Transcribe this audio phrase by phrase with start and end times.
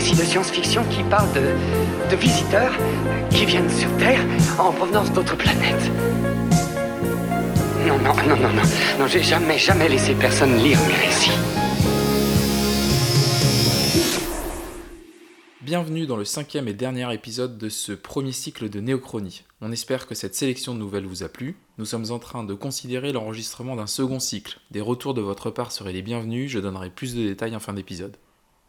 [0.00, 2.72] récits de science-fiction qui parlent de, de visiteurs
[3.28, 4.24] qui viennent sur Terre
[4.58, 5.90] en provenance d'autres planètes.
[7.86, 8.62] Non, non, non, non, non.
[8.98, 11.38] Non, j'ai jamais, jamais laissé personne lire mes récits.
[15.60, 19.44] Bienvenue dans le cinquième et dernier épisode de ce premier cycle de Néochronie.
[19.60, 21.56] On espère que cette sélection de nouvelles vous a plu.
[21.76, 24.60] Nous sommes en train de considérer l'enregistrement d'un second cycle.
[24.70, 27.74] Des retours de votre part seraient les bienvenus, je donnerai plus de détails en fin
[27.74, 28.16] d'épisode.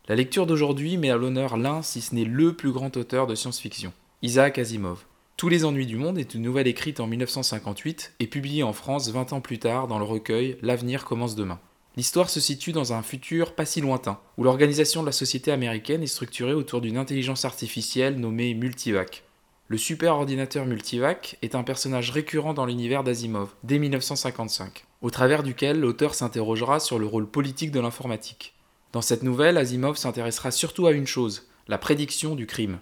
[0.08, 3.36] La lecture d'aujourd'hui met à l'honneur l'un, si ce n'est le plus grand auteur de
[3.36, 3.94] science-fiction,
[4.24, 5.06] Isaac Asimov.
[5.38, 9.10] Tous les ennuis du monde est une nouvelle écrite en 1958 et publiée en France
[9.12, 11.60] 20 ans plus tard dans le recueil L'avenir commence demain.
[11.98, 16.02] L'histoire se situe dans un futur pas si lointain, où l'organisation de la société américaine
[16.02, 19.24] est structurée autour d'une intelligence artificielle nommée Multivac.
[19.68, 25.44] Le super ordinateur Multivac est un personnage récurrent dans l'univers d'Asimov, dès 1955, au travers
[25.44, 28.56] duquel l'auteur s'interrogera sur le rôle politique de l'informatique.
[28.92, 32.80] Dans cette nouvelle, Asimov s'intéressera surtout à une chose, la prédiction du crime.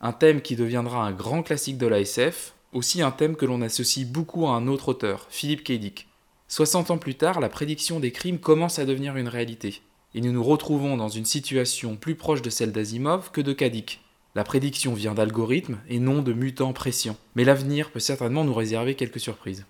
[0.00, 3.62] Un thème qui deviendra un grand classique de la SF, aussi un thème que l'on
[3.62, 5.72] associe beaucoup à un autre auteur, Philip K.
[5.72, 6.08] Dick.
[6.48, 9.82] 60 ans plus tard, la prédiction des crimes commence à devenir une réalité.
[10.14, 14.00] Et nous nous retrouvons dans une situation plus proche de celle d'Asimov que de Kadik.
[14.34, 17.16] La prédiction vient d'algorithmes et non de mutants pressions.
[17.36, 19.64] Mais l'avenir peut certainement nous réserver quelques surprises.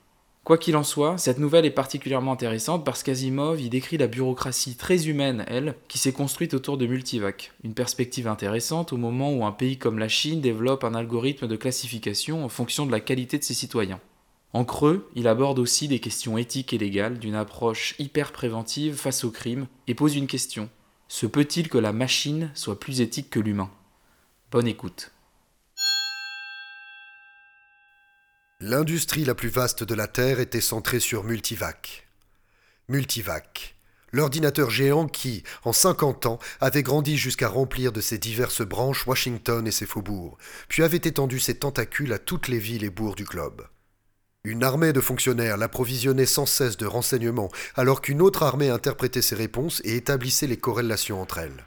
[0.44, 4.74] Quoi qu'il en soit, cette nouvelle est particulièrement intéressante parce qu'Asimov y décrit la bureaucratie
[4.74, 7.52] très humaine, elle, qui s'est construite autour de Multivac.
[7.62, 11.54] Une perspective intéressante au moment où un pays comme la Chine développe un algorithme de
[11.54, 14.00] classification en fonction de la qualité de ses citoyens.
[14.52, 19.22] En creux, il aborde aussi des questions éthiques et légales d'une approche hyper préventive face
[19.22, 20.68] au crime et pose une question.
[21.06, 23.70] Se peut-il que la machine soit plus éthique que l'humain?
[24.50, 25.11] Bonne écoute.
[28.64, 32.06] L'industrie la plus vaste de la Terre était centrée sur Multivac.
[32.88, 33.74] Multivac,
[34.12, 39.66] l'ordinateur géant qui, en 50 ans, avait grandi jusqu'à remplir de ses diverses branches Washington
[39.66, 43.24] et ses faubourgs, puis avait étendu ses tentacules à toutes les villes et bourgs du
[43.24, 43.66] globe.
[44.44, 49.34] Une armée de fonctionnaires l'approvisionnait sans cesse de renseignements, alors qu'une autre armée interprétait ses
[49.34, 51.64] réponses et établissait les corrélations entre elles.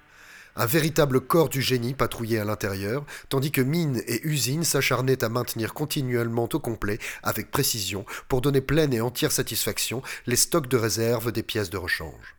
[0.55, 5.29] Un véritable corps du génie patrouillait à l'intérieur, tandis que mines et usines s'acharnaient à
[5.29, 10.77] maintenir continuellement au complet, avec précision, pour donner pleine et entière satisfaction, les stocks de
[10.77, 12.35] réserve des pièces de rechange.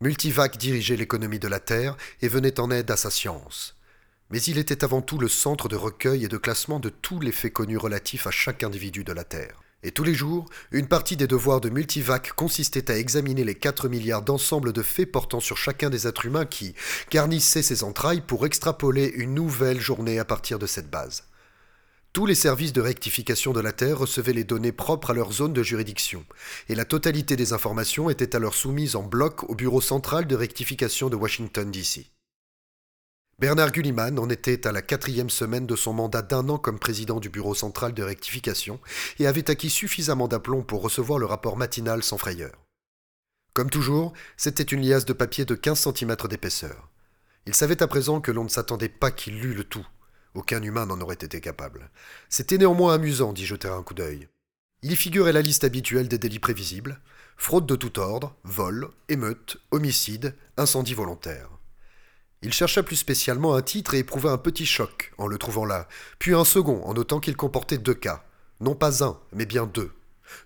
[0.00, 3.76] Multivac dirigeait l'économie de la Terre et venait en aide à sa science
[4.30, 7.32] mais il était avant tout le centre de recueil et de classement de tous les
[7.32, 9.60] faits connus relatifs à chaque individu de la Terre.
[9.82, 13.88] Et tous les jours, une partie des devoirs de Multivac consistait à examiner les 4
[13.88, 16.74] milliards d'ensembles de faits portant sur chacun des êtres humains qui
[17.10, 21.24] garnissaient ses entrailles pour extrapoler une nouvelle journée à partir de cette base.
[22.12, 25.52] Tous les services de rectification de la Terre recevaient les données propres à leur zone
[25.52, 26.26] de juridiction,
[26.68, 31.08] et la totalité des informations était alors soumise en bloc au Bureau central de rectification
[31.08, 32.10] de Washington, D.C.
[33.40, 37.20] Bernard Gulliman en était à la quatrième semaine de son mandat d'un an comme président
[37.20, 38.78] du Bureau central de rectification
[39.18, 42.52] et avait acquis suffisamment d'aplomb pour recevoir le rapport matinal sans frayeur.
[43.54, 46.90] Comme toujours, c'était une liasse de papier de 15 cm d'épaisseur.
[47.46, 49.86] Il savait à présent que l'on ne s'attendait pas qu'il lût le tout.
[50.34, 51.88] Aucun humain n'en aurait été capable.
[52.28, 54.28] C'était néanmoins amusant d'y jeter un coup d'œil.
[54.82, 57.00] Il y figurait la liste habituelle des délits prévisibles
[57.38, 61.59] fraude de tout ordre, vol, émeute, homicide, incendie volontaire.
[62.42, 65.88] Il chercha plus spécialement un titre et éprouva un petit choc en le trouvant là,
[66.18, 68.24] puis un second en notant qu'il comportait deux cas.
[68.60, 69.92] Non pas un, mais bien deux.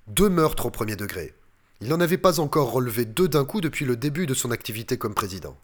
[0.08, 1.34] Deux meurtres au premier degré.
[1.80, 4.98] Il n'en avait pas encore relevé deux d'un coup depuis le début de son activité
[4.98, 5.56] comme président.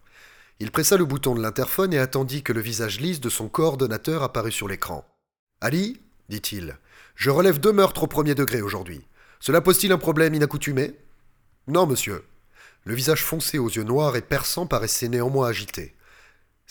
[0.61, 4.23] Il pressa le bouton de l'interphone et attendit que le visage lisse de son coordonnateur
[4.23, 5.05] apparût sur l'écran.
[5.61, 6.79] Ali, dit-il,
[7.17, 9.05] je relève deux meurtres au premier degré aujourd'hui.
[9.41, 10.95] Cela pose-t-il un problème inaccoutumé
[11.67, 12.25] Non, monsieur.
[12.85, 15.95] Le visage foncé aux yeux noirs et perçants paraissait néanmoins agité.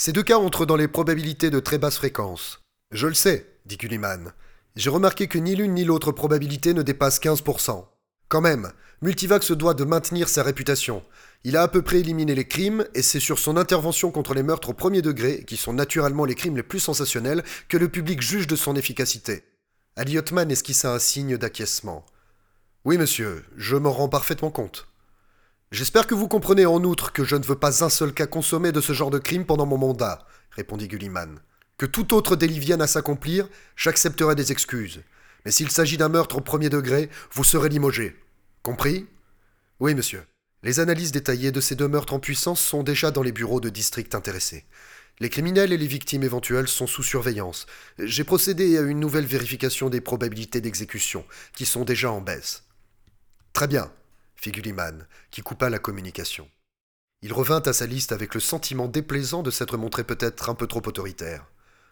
[0.01, 2.61] Ces deux cas entrent dans les probabilités de très basse fréquence.
[2.91, 4.31] Je le sais, dit Gulliman.
[4.77, 7.83] J'ai remarqué que ni l'une ni l'autre probabilité ne dépasse 15%.
[8.29, 8.71] Quand même,
[9.01, 11.03] Multivac se doit de maintenir sa réputation.
[11.43, 14.41] Il a à peu près éliminé les crimes, et c'est sur son intervention contre les
[14.41, 18.21] meurtres au premier degré, qui sont naturellement les crimes les plus sensationnels, que le public
[18.21, 19.43] juge de son efficacité.
[19.97, 22.05] Aliotman esquissa un signe d'acquiescement.
[22.85, 24.88] Oui, monsieur, je m'en rends parfaitement compte.
[25.71, 28.71] J'espère que vous comprenez en outre que je ne veux pas un seul cas consommé
[28.71, 31.39] de ce genre de crime pendant mon mandat, répondit Gulliman.
[31.77, 35.03] Que tout autre délit vienne à s'accomplir, j'accepterai des excuses.
[35.45, 38.17] Mais s'il s'agit d'un meurtre au premier degré, vous serez limogé.
[38.63, 39.05] Compris?
[39.79, 40.23] Oui, monsieur.
[40.63, 43.69] Les analyses détaillées de ces deux meurtres en puissance sont déjà dans les bureaux de
[43.69, 44.65] district intéressés.
[45.19, 47.67] Les criminels et les victimes éventuelles sont sous surveillance.
[47.99, 52.63] J'ai procédé à une nouvelle vérification des probabilités d'exécution, qui sont déjà en baisse.
[53.53, 53.91] Très bien,
[54.39, 56.49] fit Gulliman, qui coupa la communication.
[57.21, 60.67] Il revint à sa liste avec le sentiment déplaisant de s'être montré peut-être un peu
[60.67, 61.45] trop autoritaire.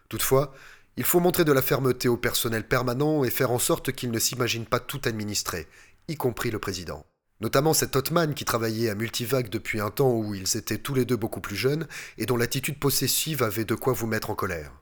[0.08, 0.54] Toutefois,
[0.96, 4.18] il faut montrer de la fermeté au personnel permanent et faire en sorte qu'il ne
[4.18, 5.68] s'imagine pas tout administrer,
[6.08, 7.04] y compris le président.
[7.40, 11.04] Notamment cet Hotman qui travaillait à Multivac depuis un temps où ils étaient tous les
[11.04, 11.86] deux beaucoup plus jeunes
[12.16, 14.72] et dont l'attitude possessive avait de quoi vous mettre en colère.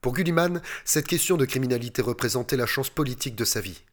[0.00, 3.84] Pour Gulliman, cette question de criminalité représentait la chance politique de sa vie.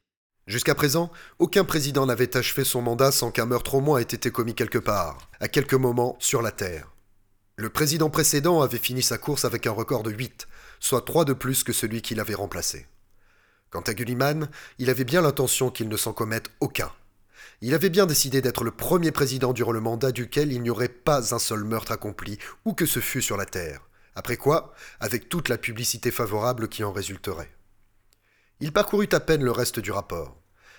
[0.48, 4.30] Jusqu'à présent, aucun président n'avait achevé son mandat sans qu'un meurtre au moins ait été
[4.30, 6.92] commis quelque part, à quelque moment sur la Terre.
[7.58, 10.48] Le président précédent avait fini sa course avec un record de 8,
[10.80, 12.86] soit trois de plus que celui qui l'avait remplacé.
[13.72, 14.48] Quant à Gulliman,
[14.78, 16.92] il avait bien l'intention qu'il ne s'en commette aucun.
[17.62, 20.90] Il avait bien décidé d'être le premier président durant le mandat duquel il n'y aurait
[20.90, 23.82] pas un seul meurtre accompli, où que ce fût sur la Terre.
[24.14, 27.55] Après quoi, avec toute la publicité favorable qui en résulterait.
[28.62, 30.38] Il parcourut à peine le reste du rapport.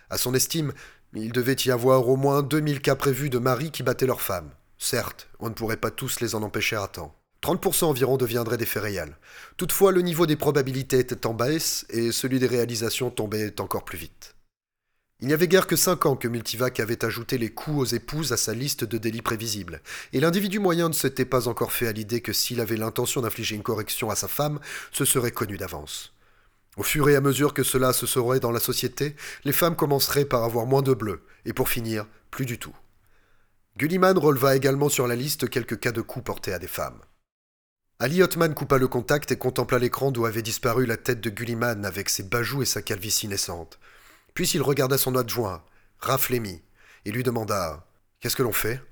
[0.09, 0.73] À son estime,
[1.15, 4.51] il devait y avoir au moins 2000 cas prévus de maris qui battaient leurs femmes.
[4.79, 7.15] Certes, on ne pourrait pas tous les en empêcher à temps.
[7.43, 9.19] 30% environ deviendraient des faits réels.
[9.59, 13.99] Toutefois, le niveau des probabilités était en baisse et celui des réalisations tombait encore plus
[13.99, 14.35] vite.
[15.21, 18.33] Il n'y avait guère que cinq ans que Multivac avait ajouté les coups aux épouses
[18.33, 19.81] à sa liste de délits prévisibles,
[20.13, 23.55] et l'individu moyen ne s'était pas encore fait à l'idée que s'il avait l'intention d'infliger
[23.55, 24.61] une correction à sa femme,
[24.93, 26.16] ce serait connu d'avance.
[26.77, 30.27] Au fur et à mesure que cela se saurait dans la société, les femmes commenceraient
[30.27, 32.77] par avoir moins de bleu, et pour finir, plus du tout.
[33.79, 37.01] Gulliman releva également sur la liste quelques cas de coups portés à des femmes.
[37.99, 41.85] Ali Hotman coupa le contact et contempla l'écran d'où avait disparu la tête de Gulliman
[41.87, 43.79] avec ses bajoux et sa calvitie naissante.
[44.35, 45.63] Puis il regarda son adjoint,
[45.99, 47.87] Raph et lui demanda
[48.21, 48.83] Qu'est-ce que l'on fait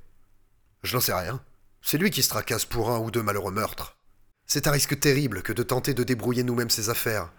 [0.82, 1.42] Je n'en sais rien.
[1.82, 3.98] C'est lui qui se tracasse pour un ou deux malheureux meurtres.
[4.46, 7.30] C'est un risque terrible que de tenter de débrouiller nous-mêmes ses affaires.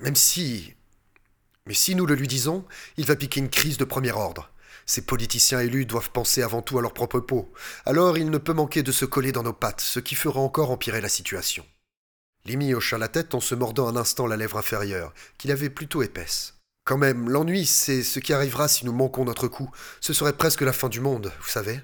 [0.00, 0.74] Même si.
[1.66, 2.64] Mais si nous le lui disons,
[2.96, 4.50] il va piquer une crise de premier ordre.
[4.86, 7.52] Ces politiciens élus doivent penser avant tout à leur propre peau.
[7.86, 10.70] Alors il ne peut manquer de se coller dans nos pattes, ce qui fera encore
[10.70, 11.64] empirer la situation.
[12.44, 16.02] Limi hocha la tête en se mordant un instant la lèvre inférieure, qu'il avait plutôt
[16.02, 16.54] épaisse.
[16.84, 19.70] Quand même, l'ennui, c'est ce qui arrivera si nous manquons notre coup.
[20.00, 21.80] Ce serait presque la fin du monde, vous savez.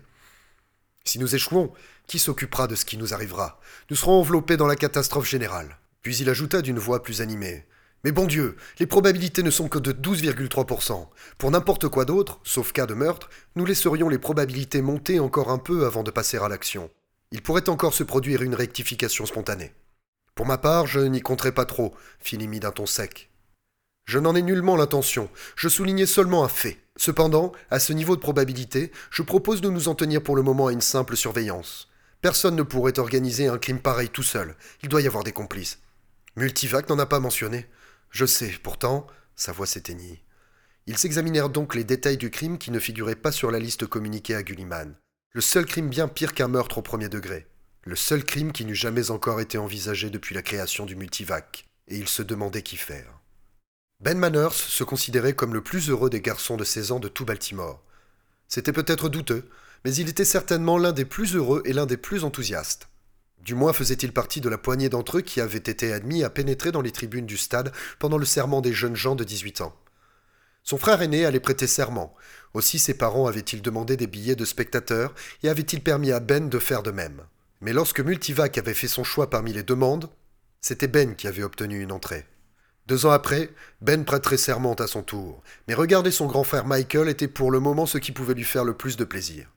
[1.05, 1.73] Si nous échouons,
[2.09, 3.61] qui s'occupera de ce qui nous arrivera?
[3.91, 5.79] Nous serons enveloppés dans la catastrophe générale.
[6.03, 7.65] Puis il ajouta d'une voix plus animée.
[8.05, 11.09] Mais bon Dieu, les probabilités ne sont que de 12,3%.
[11.37, 15.59] Pour n'importe quoi d'autre, sauf cas de meurtre, nous laisserions les probabilités monter encore un
[15.59, 16.91] peu avant de passer à l'action.
[17.33, 19.73] Il pourrait encore se produire une rectification spontanée.
[20.37, 23.31] Pour ma part, je n'y compterai pas trop, fit Limi d'un ton sec.
[24.05, 26.79] Je n'en ai nullement l'intention, je soulignais seulement un fait.
[26.97, 30.69] Cependant, à ce niveau de probabilité, je propose de nous en tenir pour le moment
[30.69, 31.89] à une simple surveillance.
[32.23, 35.81] Personne ne pourrait organiser un crime pareil tout seul, il doit y avoir des complices.
[36.37, 37.67] Multivac n'en a pas mentionné.
[38.11, 39.07] Je sais, pourtant,
[39.37, 40.23] sa voix s'éteignit.
[40.87, 44.35] Ils s'examinèrent donc les détails du crime qui ne figuraient pas sur la liste communiquée
[44.35, 44.95] à Gulliman.
[45.33, 47.47] Le seul crime bien pire qu'un meurtre au premier degré.
[47.85, 51.67] Le seul crime qui n'eût jamais encore été envisagé depuis la création du multivac.
[51.89, 53.21] Et il se demandait qu'y faire.
[54.01, 57.25] Ben Manners se considérait comme le plus heureux des garçons de 16 ans de tout
[57.25, 57.83] Baltimore.
[58.47, 59.49] C'était peut-être douteux,
[59.85, 62.89] mais il était certainement l'un des plus heureux et l'un des plus enthousiastes.
[63.41, 66.73] Du moins faisait-il partie de la poignée d'entre eux qui avaient été admis à pénétrer
[66.73, 69.75] dans les tribunes du stade pendant le serment des jeunes gens de 18 ans.
[70.65, 72.15] Son frère aîné allait prêter serment.
[72.53, 76.59] Aussi ses parents avaient-ils demandé des billets de spectateurs et avaient-ils permis à Ben de
[76.59, 77.23] faire de même.
[77.61, 80.11] Mais lorsque Multivac avait fait son choix parmi les demandes,
[80.61, 82.27] c'était Ben qui avait obtenu une entrée.
[82.87, 87.09] Deux ans après, Ben prêterait serment à son tour, mais regarder son grand frère Michael
[87.09, 89.49] était pour le moment ce qui pouvait lui faire le plus de plaisir.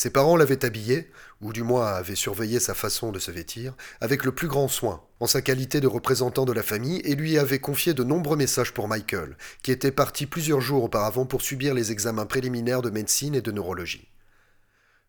[0.00, 1.10] Ses parents l'avaient habillé,
[1.42, 5.02] ou du moins avaient surveillé sa façon de se vêtir, avec le plus grand soin,
[5.20, 8.72] en sa qualité de représentant de la famille, et lui avaient confié de nombreux messages
[8.72, 13.34] pour Michael, qui était parti plusieurs jours auparavant pour subir les examens préliminaires de médecine
[13.34, 14.08] et de neurologie.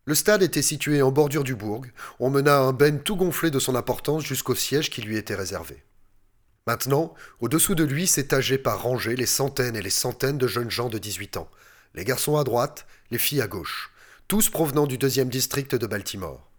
[0.04, 1.86] Le stade était situé en bordure du bourg,
[2.20, 5.84] on mena un Ben tout gonflé de son importance jusqu'au siège qui lui était réservé.
[6.66, 10.90] Maintenant, au-dessous de lui s'étageaient par rangées les centaines et les centaines de jeunes gens
[10.90, 11.48] de 18 ans,
[11.94, 13.88] les garçons à droite, les filles à gauche
[14.28, 16.50] tous provenant du deuxième district de Baltimore.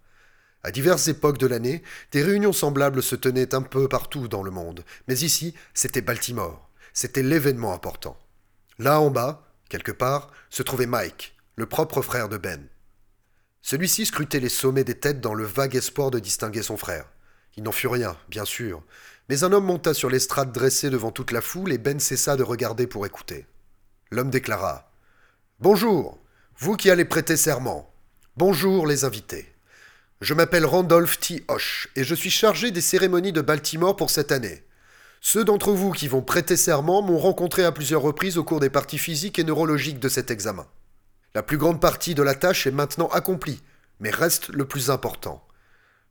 [0.63, 4.51] À diverses époques de l'année, des réunions semblables se tenaient un peu partout dans le
[4.51, 6.69] monde, mais ici, c'était Baltimore.
[6.93, 8.17] C'était l'événement important.
[8.79, 12.67] Là en bas, quelque part, se trouvait Mike, le propre frère de Ben.
[13.61, 17.09] Celui-ci scrutait les sommets des têtes dans le vague espoir de distinguer son frère.
[17.55, 18.83] Il n'en fut rien, bien sûr,
[19.29, 22.43] mais un homme monta sur l'estrade dressée devant toute la foule et Ben cessa de
[22.43, 23.45] regarder pour écouter.
[24.11, 24.91] L'homme déclara
[25.59, 26.22] Bonjour,
[26.59, 27.91] vous qui allez prêter serment,
[28.37, 29.51] bonjour les invités.
[30.21, 31.43] Je m'appelle Randolph T.
[31.47, 34.63] Hoche et je suis chargé des cérémonies de Baltimore pour cette année.
[35.19, 38.69] Ceux d'entre vous qui vont prêter serment m'ont rencontré à plusieurs reprises au cours des
[38.69, 40.67] parties physiques et neurologiques de cet examen.
[41.33, 43.61] La plus grande partie de la tâche est maintenant accomplie.
[43.99, 45.45] Mais reste le plus important.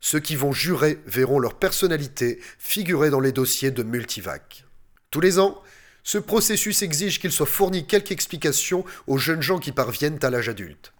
[0.01, 4.65] Ceux qui vont jurer verront leur personnalité figurer dans les dossiers de Multivac.
[5.09, 5.61] Tous les ans,
[6.03, 10.49] ce processus exige qu'il soit fourni quelques explications aux jeunes gens qui parviennent à l'âge
[10.49, 10.93] adulte.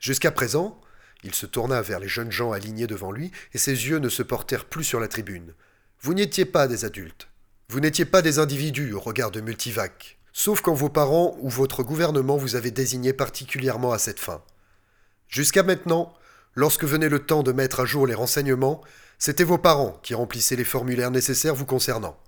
[0.00, 0.80] Jusqu'à présent,
[1.24, 4.22] il se tourna vers les jeunes gens alignés devant lui et ses yeux ne se
[4.22, 5.54] portèrent plus sur la tribune.
[6.00, 7.28] Vous n'étiez pas des adultes.
[7.68, 11.82] Vous n'étiez pas des individus au regard de Multivac, sauf quand vos parents ou votre
[11.82, 14.42] gouvernement vous avaient désigné particulièrement à cette fin.
[15.28, 16.14] Jusqu'à maintenant,
[16.54, 18.80] lorsque venait le temps de mettre à jour les renseignements,
[19.18, 22.18] c'étaient vos parents qui remplissaient les formulaires nécessaires vous concernant.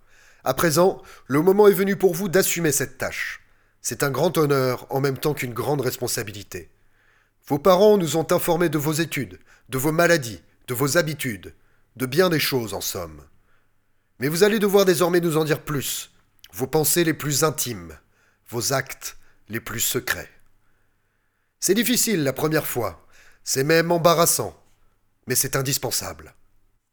[0.44, 3.42] À présent, le moment est venu pour vous d'assumer cette tâche.
[3.82, 6.70] C'est un grand honneur en même temps qu'une grande responsabilité.
[7.46, 11.54] Vos parents nous ont informés de vos études, de vos maladies, de vos habitudes,
[11.96, 13.22] de bien des choses en somme.
[14.18, 16.10] Mais vous allez devoir désormais nous en dire plus,
[16.52, 17.98] vos pensées les plus intimes,
[18.48, 19.16] vos actes
[19.48, 20.30] les plus secrets.
[21.58, 23.06] C'est difficile la première fois,
[23.44, 24.58] c'est même embarrassant,
[25.26, 26.34] mais c'est indispensable.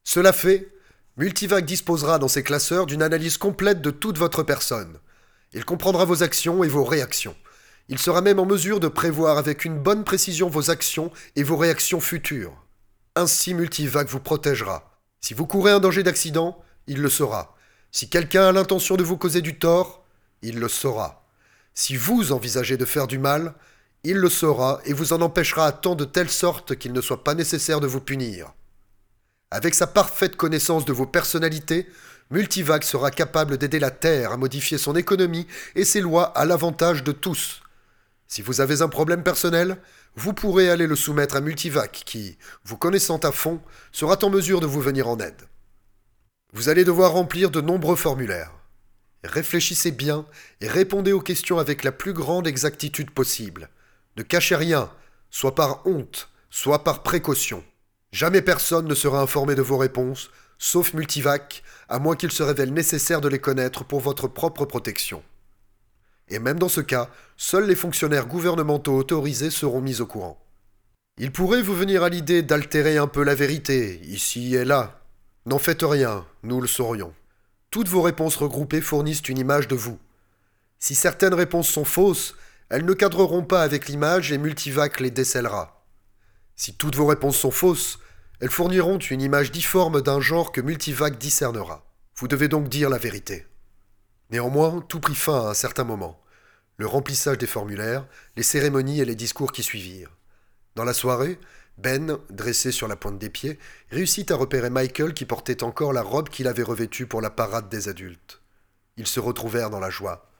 [0.03, 0.69] Cela fait,
[1.17, 4.99] Multivac disposera dans ses classeurs d'une analyse complète de toute votre personne.
[5.51, 7.35] Il comprendra vos actions et vos réactions.
[7.89, 11.57] Il sera même en mesure de prévoir avec une bonne précision vos actions et vos
[11.57, 12.53] réactions futures.
[13.15, 15.01] Ainsi Multivac vous protégera.
[15.19, 17.55] Si vous courez un danger d'accident, il le saura.
[17.91, 20.05] Si quelqu'un a l'intention de vous causer du tort,
[20.43, 21.25] il le saura.
[21.73, 23.55] Si vous envisagez de faire du mal,
[24.03, 27.23] il le saura et vous en empêchera à temps de telle sorte qu'il ne soit
[27.23, 28.53] pas nécessaire de vous punir.
[29.49, 31.87] Avec sa parfaite connaissance de vos personnalités,
[32.31, 37.03] Multivac sera capable d'aider la Terre à modifier son économie et ses lois à l'avantage
[37.03, 37.61] de tous.
[38.27, 39.77] Si vous avez un problème personnel,
[40.15, 43.61] vous pourrez aller le soumettre à Multivac qui, vous connaissant à fond,
[43.93, 45.43] sera en mesure de vous venir en aide.
[46.51, 48.51] Vous allez devoir remplir de nombreux formulaires.
[49.23, 50.25] Réfléchissez bien
[50.59, 53.69] et répondez aux questions avec la plus grande exactitude possible.
[54.17, 54.91] Ne cachez rien,
[55.29, 57.63] soit par honte, soit par précaution.
[58.11, 62.73] Jamais personne ne sera informé de vos réponses, sauf Multivac, à moins qu'il se révèle
[62.73, 65.23] nécessaire de les connaître pour votre propre protection.
[66.29, 70.43] Et même dans ce cas, seuls les fonctionnaires gouvernementaux autorisés seront mis au courant.
[71.17, 75.01] Il pourrait vous venir à l'idée d'altérer un peu la vérité, ici et là.
[75.45, 77.13] N'en faites rien, nous le saurions.
[77.71, 79.99] Toutes vos réponses regroupées fournissent une image de vous.
[80.79, 82.35] Si certaines réponses sont fausses,
[82.69, 85.76] elles ne cadreront pas avec l'image et Multivac les décèlera.
[86.57, 87.99] Si toutes vos réponses sont fausses,
[88.41, 91.85] elles fourniront une image difforme d'un genre que Multivac discernera.
[92.15, 93.45] Vous devez donc dire la vérité.
[94.31, 96.19] Néanmoins, tout prit fin à un certain moment.
[96.77, 100.11] Le remplissage des formulaires, les cérémonies et les discours qui suivirent.
[100.75, 101.39] Dans la soirée,
[101.77, 103.59] Ben, dressé sur la pointe des pieds,
[103.91, 107.69] réussit à repérer Michael qui portait encore la robe qu'il avait revêtue pour la parade
[107.69, 108.41] des adultes.
[108.97, 110.31] Ils se retrouvèrent dans la joie.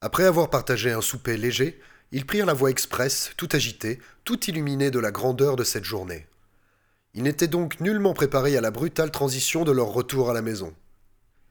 [0.00, 1.78] Après avoir partagé un souper léger,
[2.12, 6.26] ils prirent la voie express, tout agité, tout illuminé de la grandeur de cette journée.
[7.14, 10.74] Ils n'étaient donc nullement préparés à la brutale transition de leur retour à la maison.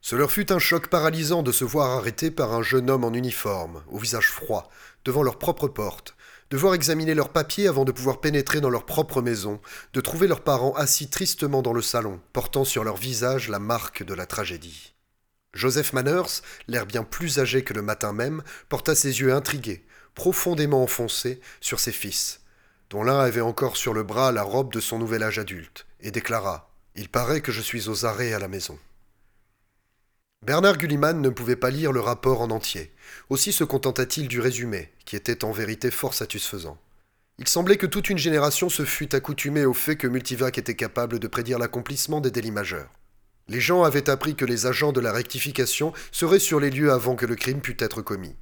[0.01, 3.13] Ce leur fut un choc paralysant de se voir arrêtés par un jeune homme en
[3.13, 4.69] uniforme, au visage froid,
[5.03, 6.15] devant leur propre porte,
[6.51, 9.59] de voir examiner leurs papiers avant de pouvoir pénétrer dans leur propre maison,
[9.93, 14.03] de trouver leurs parents assis tristement dans le salon, portant sur leur visage la marque
[14.03, 14.93] de la tragédie.
[15.53, 19.83] Joseph Manners, l'air bien plus âgé que le matin même, porta ses yeux intrigués,
[20.19, 22.41] profondément enfoncés, sur ses fils,
[22.89, 26.11] dont l'un avait encore sur le bras la robe de son nouvel âge adulte, et
[26.11, 28.77] déclara Il paraît que je suis aux arrêts à la maison.
[30.45, 32.91] Bernard Gulliman ne pouvait pas lire le rapport en entier.
[33.29, 36.77] Aussi se contenta-t-il du résumé, qui était en vérité fort satisfaisant.
[37.37, 41.19] Il semblait que toute une génération se fût accoutumée au fait que Multivac était capable
[41.19, 42.89] de prédire l'accomplissement des délits majeurs.
[43.47, 47.15] Les gens avaient appris que les agents de la rectification seraient sur les lieux avant
[47.15, 48.35] que le crime pût être commis.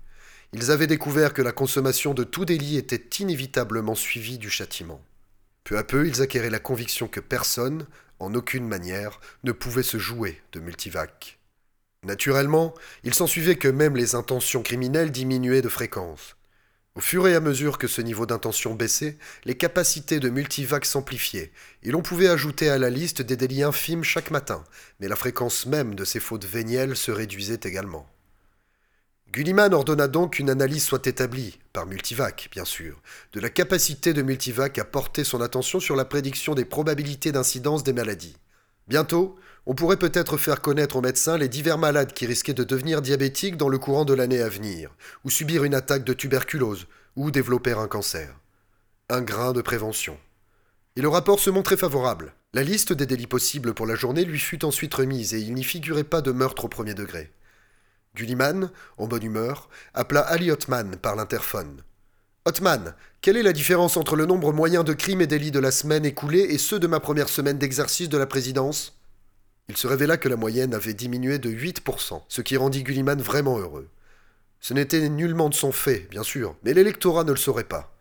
[0.53, 5.01] Ils avaient découvert que la consommation de tout délit était inévitablement suivie du châtiment.
[5.63, 7.85] Peu à peu, ils acquéraient la conviction que personne,
[8.19, 11.37] en aucune manière, ne pouvait se jouer de Multivac.
[12.03, 12.73] Naturellement,
[13.03, 16.37] il s'ensuivait que même les intentions criminelles diminuaient de fréquence.
[16.95, 21.51] Au fur et à mesure que ce niveau d'intention baissait, les capacités de multivac s'amplifiaient,
[21.83, 24.63] et l'on pouvait ajouter à la liste des délits infimes chaque matin,
[24.99, 28.09] mais la fréquence même de ces fautes vénielles se réduisait également.
[29.31, 33.01] Gulliman ordonna donc qu'une analyse soit établie, par Multivac, bien sûr,
[33.33, 37.83] de la capacité de Multivac à porter son attention sur la prédiction des probabilités d'incidence
[37.83, 38.37] des maladies.
[38.87, 43.01] Bientôt, on pourrait peut-être faire connaître aux médecins les divers malades qui risquaient de devenir
[43.01, 47.29] diabétiques dans le courant de l'année à venir, ou subir une attaque de tuberculose, ou
[47.29, 48.33] développer un cancer.
[49.09, 50.17] Un grain de prévention.
[50.95, 52.33] Et le rapport se montrait favorable.
[52.53, 55.65] La liste des délits possibles pour la journée lui fut ensuite remise et il n'y
[55.65, 57.29] figurait pas de meurtre au premier degré.
[58.17, 61.83] Gulliman, en bonne humeur, appela Ali Othman par l'interphone.
[62.45, 65.69] Hotman, quelle est la différence entre le nombre moyen de crimes et délits de la
[65.69, 68.99] semaine écoulée et ceux de ma première semaine d'exercice de la présidence?
[69.69, 73.59] Il se révéla que la moyenne avait diminué de 8%, ce qui rendit Gulliman vraiment
[73.59, 73.87] heureux.
[74.61, 77.93] Ce n'était nullement de son fait, bien sûr, mais l'électorat ne le saurait pas.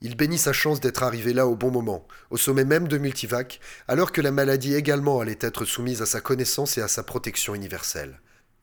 [0.00, 3.60] Il bénit sa chance d'être arrivé là au bon moment, au sommet même de Multivac,
[3.86, 7.54] alors que la maladie également allait être soumise à sa connaissance et à sa protection
[7.54, 8.18] universelle.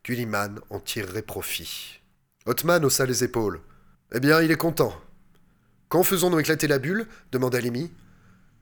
[0.08, 2.00] Gulliman en tirerait profit.
[2.46, 3.60] Hotman haussa les épaules.
[4.16, 4.94] Eh bien, il est content.
[5.90, 7.08] Quand faisons-nous éclater la bulle?
[7.34, 7.92] demanda Lémi.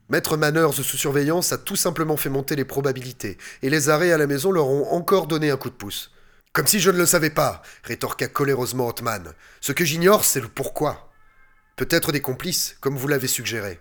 [0.08, 4.18] Maître Manners sous surveillance a tout simplement fait monter les probabilités, et les arrêts à
[4.18, 6.10] la maison leur ont encore donné un coup de pouce.
[6.52, 9.32] Comme si je ne le savais pas, rétorqua colérosement Hotman.
[9.60, 11.12] Ce que j'ignore, c'est le pourquoi.
[11.76, 13.78] Peut-être des complices, comme vous l'avez suggéré.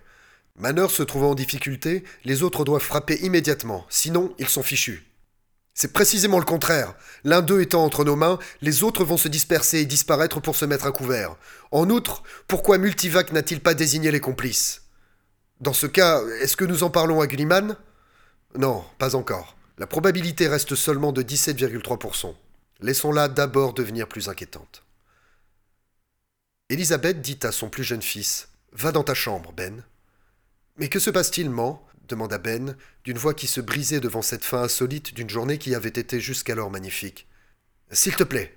[0.55, 5.14] Manners se trouvant en difficulté, les autres doivent frapper immédiatement, sinon ils sont fichus.
[5.77, 6.95] C'est précisément le contraire.
[7.25, 10.63] L'un d'eux étant entre nos mains, les autres vont se disperser et disparaître pour se
[10.63, 11.35] mettre à couvert.
[11.71, 14.83] En outre, pourquoi Multivac n'a-t-il pas désigné les complices?
[15.59, 17.75] Dans ce cas, est-ce que nous en parlons à Gulliman
[18.57, 19.57] Non, pas encore.
[19.77, 22.33] La probabilité reste seulement de 17,3%.
[22.79, 24.83] Laissons-la d'abord devenir plus inquiétante.
[26.69, 29.83] Elisabeth dit à son plus jeune fils Va dans ta chambre, Ben.
[30.77, 31.75] Mais que se passe-t-il, man
[32.07, 35.89] demanda Ben, d'une voix qui se brisait devant cette fin insolite d'une journée qui avait
[35.89, 37.27] été jusqu'alors magnifique.
[37.91, 38.55] S'il te plaît.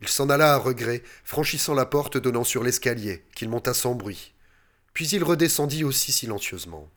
[0.00, 4.34] Il s'en alla à regret, franchissant la porte donnant sur l'escalier, qu'il monta sans bruit.
[4.94, 6.90] Puis il redescendit aussi silencieusement.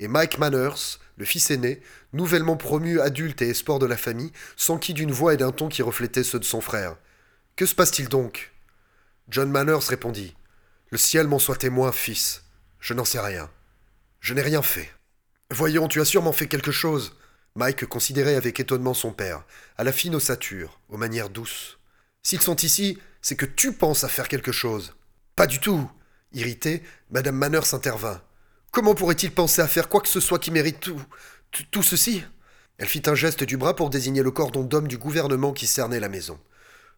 [0.00, 4.94] Et Mike Manners, le fils aîné, nouvellement promu adulte et espoir de la famille, s'enquit
[4.94, 6.96] d'une voix et d'un ton qui reflétaient ceux de son frère.
[7.56, 8.52] Que se passe-t-il donc?
[9.28, 10.34] John Manners répondit.
[10.90, 12.44] Le ciel m'en soit témoin, fils.
[12.80, 13.50] Je n'en sais rien.
[14.20, 14.90] Je n'ai rien fait.
[15.50, 17.16] Voyons, tu as sûrement fait quelque chose.
[17.54, 19.44] Mike considérait avec étonnement son père,
[19.78, 21.78] à la fine ossature, aux manières douces.
[22.22, 24.94] S'ils sont ici, c'est que tu penses à faire quelque chose.
[25.36, 25.90] Pas du tout.
[26.34, 28.20] Irritée, Madame Manners intervint.
[28.72, 31.00] Comment pourrait-il penser à faire quoi que ce soit qui mérite tout,
[31.50, 32.22] tout, tout ceci?
[32.76, 35.98] Elle fit un geste du bras pour désigner le cordon d'homme du gouvernement qui cernait
[35.98, 36.38] la maison.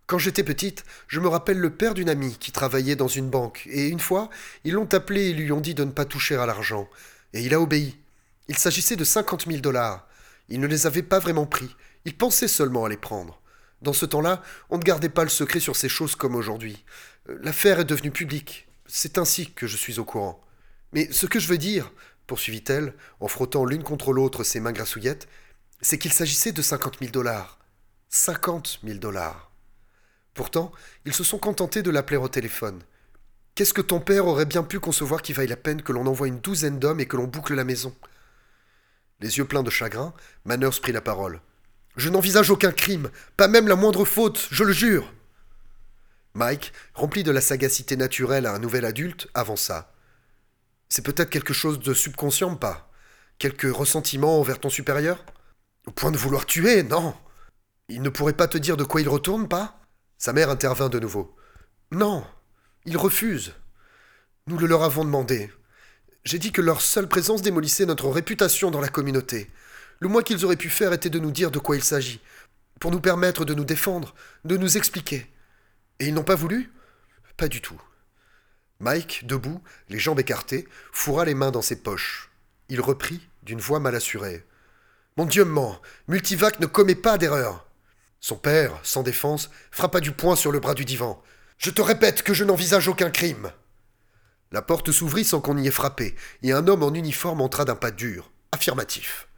[0.08, 3.68] Quand j'étais petite, je me rappelle le père d'une amie qui travaillait dans une banque,
[3.70, 4.28] et une fois,
[4.64, 6.88] ils l'ont appelé et lui ont dit de ne pas toucher à l'argent.
[7.32, 7.96] Et il a obéi.
[8.50, 10.08] Il s'agissait de cinquante mille dollars.
[10.48, 11.76] Il ne les avait pas vraiment pris.
[12.04, 13.40] Il pensait seulement à les prendre.
[13.80, 16.84] Dans ce temps-là, on ne gardait pas le secret sur ces choses comme aujourd'hui.
[17.28, 18.66] Euh, l'affaire est devenue publique.
[18.86, 20.40] C'est ainsi que je suis au courant.
[20.92, 21.92] Mais ce que je veux dire,
[22.26, 25.28] poursuivit-elle, en frottant l'une contre l'autre ses mains grassouillettes,
[25.80, 27.60] c'est qu'il s'agissait de cinquante mille dollars.
[28.08, 29.52] Cinquante mille dollars.
[30.34, 30.72] Pourtant,
[31.04, 32.82] ils se sont contentés de l'appeler au téléphone.
[33.54, 36.26] Qu'est-ce que ton père aurait bien pu concevoir qu'il vaille la peine que l'on envoie
[36.26, 37.94] une douzaine d'hommes et que l'on boucle la maison?
[39.20, 41.40] Les yeux pleins de chagrin, Manners prit la parole.
[41.96, 45.12] Je n'envisage aucun crime, pas même la moindre faute, je le jure.
[46.34, 49.92] Mike, rempli de la sagacité naturelle à un nouvel adulte, avança.
[50.88, 52.90] C'est peut-être quelque chose de subconscient, pas?
[53.38, 55.24] Quelque ressentiment envers ton supérieur?
[55.86, 57.14] Au point de vouloir tuer, non
[57.88, 59.80] Il ne pourrait pas te dire de quoi il retourne, pas?
[60.18, 61.36] Sa mère intervint de nouveau.
[61.90, 62.24] Non,
[62.84, 63.54] il refuse.
[64.46, 65.50] Nous le leur avons demandé.
[66.24, 69.50] J'ai dit que leur seule présence démolissait notre réputation dans la communauté.
[70.00, 72.20] Le moins qu'ils auraient pu faire était de nous dire de quoi il s'agit,
[72.78, 75.26] pour nous permettre de nous défendre, de nous expliquer.
[75.98, 76.70] Et ils n'ont pas voulu?
[77.36, 77.80] Pas du tout.
[78.80, 82.30] Mike, debout, les jambes écartées, fourra les mains dans ses poches.
[82.68, 84.44] Il reprit, d'une voix mal assurée.
[85.16, 87.66] Mon Dieu ment, Multivac ne commet pas d'erreur.
[88.20, 91.22] Son père, sans défense, frappa du poing sur le bras du divan.
[91.58, 93.50] Je te répète que je n'envisage aucun crime.
[94.52, 97.76] La porte s'ouvrit sans qu'on y ait frappé, et un homme en uniforme entra d'un
[97.76, 99.28] pas dur, affirmatif.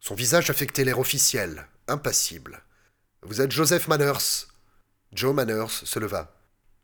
[0.00, 2.62] Son visage affectait l'air officiel, impassible.
[3.22, 4.46] Vous êtes Joseph Manners?
[5.12, 6.34] Joe Manners se leva.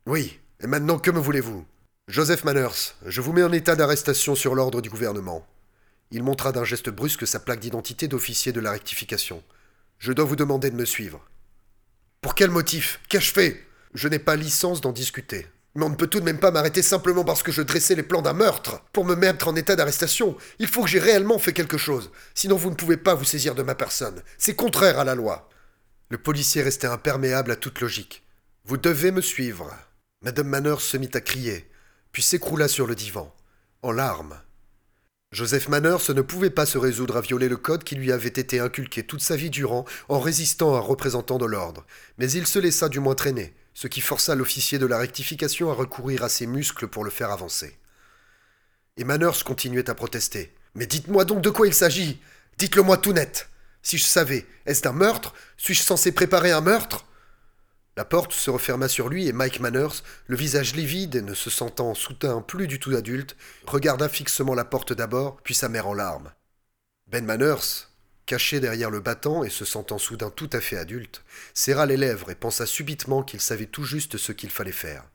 [0.05, 1.65] Oui, et maintenant que me voulez-vous?
[2.07, 5.45] Joseph Manners, je vous mets en état d'arrestation sur l'ordre du gouvernement.
[6.11, 9.43] Il montra d'un geste brusque sa plaque d'identité d'officier de la rectification.
[9.97, 11.27] Je dois vous demander de me suivre.
[12.21, 13.01] Pour quel motif?
[13.09, 13.65] Qu'ai-je fait?
[13.93, 15.47] Je n'ai pas licence d'en discuter.
[15.77, 18.01] Mais on ne peut tout de même pas m'arrêter simplement parce que je dressais les
[18.01, 18.81] plans d'un meurtre.
[18.93, 22.09] Pour me mettre en état d'arrestation, il faut que j'ai réellement fait quelque chose.
[22.33, 24.23] Sinon vous ne pouvez pas vous saisir de ma personne.
[24.39, 25.49] C'est contraire à la loi.
[26.09, 28.25] Le policier restait imperméable à toute logique.
[28.65, 29.71] Vous devez me suivre.
[30.23, 31.69] Madame Manners se mit à crier,
[32.11, 33.31] puis s'écroula sur le divan,
[33.83, 34.41] en larmes.
[35.31, 38.59] Joseph Manners ne pouvait pas se résoudre à violer le code qui lui avait été
[38.59, 41.85] inculqué toute sa vie durant en résistant à un représentant de l'ordre,
[42.17, 45.75] mais il se laissa du moins traîner, ce qui força l'officier de la rectification à
[45.75, 47.77] recourir à ses muscles pour le faire avancer.
[48.97, 50.51] Et Manners continuait à protester.
[50.73, 52.19] Mais dites-moi donc de quoi il s'agit
[52.57, 53.49] Dites-le-moi tout net
[53.83, 55.35] Si je savais, est-ce d'un meurtre?
[55.57, 57.05] Suis-je censé préparer un meurtre?
[57.95, 61.51] La porte se referma sur lui et Mike Manners, le visage livide et ne se
[61.51, 63.37] sentant soudain plus du tout adulte,
[63.67, 66.33] regarda fixement la porte d'abord, puis sa mère en larmes.
[67.05, 67.86] Ben Manners,
[68.27, 71.23] caché derrière le battant et se sentant soudain tout à fait adulte,
[71.55, 75.09] serra les lèvres et pensa subitement qu'il savait tout juste ce qu'il fallait faire.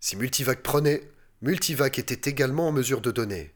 [0.00, 1.08] Si Multivac prenait,
[1.40, 3.54] Multivac était également en mesure de donner.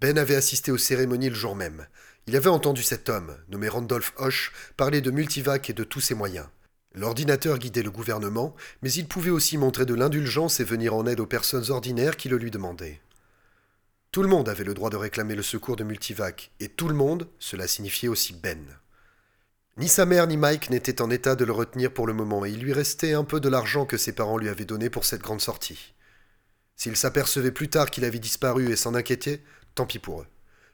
[0.00, 1.86] Ben avait assisté aux cérémonies le jour même.
[2.26, 6.14] Il avait entendu cet homme, nommé Randolph Hoche, parler de Multivac et de tous ses
[6.14, 6.48] moyens.
[6.94, 11.20] L'ordinateur guidait le gouvernement, mais il pouvait aussi montrer de l'indulgence et venir en aide
[11.20, 13.00] aux personnes ordinaires qui le lui demandaient.
[14.14, 16.94] Tout le monde avait le droit de réclamer le secours de Multivac, et tout le
[16.94, 18.64] monde, cela signifiait aussi Ben.
[19.76, 22.50] Ni sa mère ni Mike n'étaient en état de le retenir pour le moment, et
[22.50, 25.22] il lui restait un peu de l'argent que ses parents lui avaient donné pour cette
[25.22, 25.94] grande sortie.
[26.76, 29.42] S'il s'apercevait plus tard qu'il avait disparu et s'en inquiétait,
[29.74, 30.28] tant pis pour eux.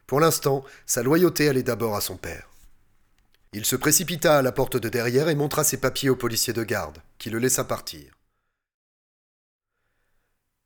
[0.06, 2.50] Pour l'instant, sa loyauté allait d'abord à son père.
[3.54, 6.62] Il se précipita à la porte de derrière et montra ses papiers au policier de
[6.62, 8.19] garde, qui le laissa partir.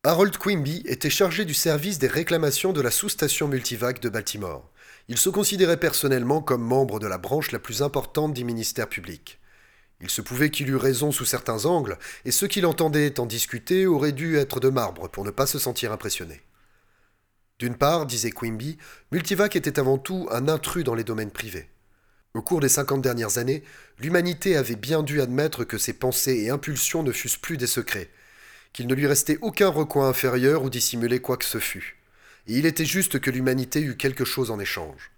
[0.06, 4.70] Harold Quimby était chargé du service des réclamations de la sous-station multivac de Baltimore.
[5.08, 9.40] Il se considérait personnellement comme membre de la branche la plus importante du ministère public.
[10.02, 13.86] Il se pouvait qu'il eût raison sous certains angles, et ceux qui l'entendaient en discuter
[13.86, 16.42] auraient dû être de marbre pour ne pas se sentir impressionnés.
[17.58, 18.76] D'une part, disait Quimby,
[19.10, 21.70] Multivac était avant tout un intrus dans les domaines privés.
[22.34, 23.64] Au cours des cinquante dernières années,
[23.98, 28.10] l'humanité avait bien dû admettre que ses pensées et impulsions ne fussent plus des secrets,
[28.74, 31.96] qu'il ne lui restait aucun recoin inférieur ou dissimuler quoi que ce fût.
[32.46, 35.12] Et il était juste que l'humanité eût quelque chose en échange.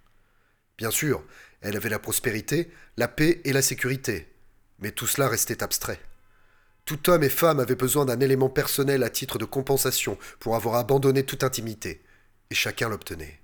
[0.77, 1.21] Bien sûr,
[1.61, 4.27] elle avait la prospérité, la paix et la sécurité,
[4.79, 5.99] mais tout cela restait abstrait.
[6.85, 10.75] Tout homme et femme avait besoin d'un élément personnel à titre de compensation pour avoir
[10.75, 12.01] abandonné toute intimité,
[12.49, 13.41] et chacun l'obtenait.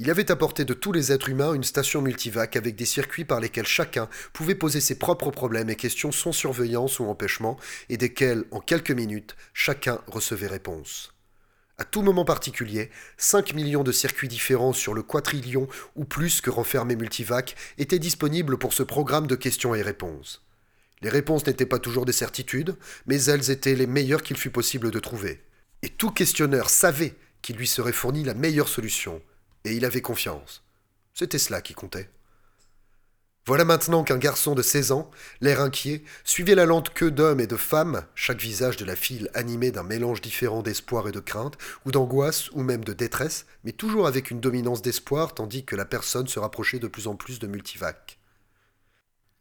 [0.00, 3.40] Il avait apporté de tous les êtres humains une station multivac avec des circuits par
[3.40, 7.58] lesquels chacun pouvait poser ses propres problèmes et questions sans surveillance ou empêchement,
[7.88, 11.12] et desquels, en quelques minutes, chacun recevait réponse.
[11.78, 16.50] À tout moment particulier, 5 millions de circuits différents sur le quadrillion ou plus que
[16.50, 20.44] renfermait Multivac étaient disponibles pour ce programme de questions et réponses.
[21.02, 24.92] Les réponses n'étaient pas toujours des certitudes, mais elles étaient les meilleures qu'il fût possible
[24.92, 25.40] de trouver.
[25.82, 29.22] Et tout questionneur savait qu'il lui serait fourni la meilleure solution,
[29.68, 30.62] et il avait confiance.
[31.14, 32.10] C'était cela qui comptait.
[33.46, 37.46] Voilà maintenant qu'un garçon de 16 ans, l'air inquiet, suivait la lente queue d'hommes et
[37.46, 41.56] de femmes, chaque visage de la file animé d'un mélange différent d'espoir et de crainte,
[41.86, 45.86] ou d'angoisse, ou même de détresse, mais toujours avec une dominance d'espoir, tandis que la
[45.86, 48.18] personne se rapprochait de plus en plus de Multivac.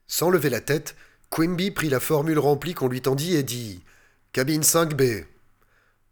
[0.07, 0.95] Sans lever la tête,
[1.29, 3.83] Quimby prit la formule remplie qu'on lui tendit et dit
[4.31, 5.25] Cabine 5B.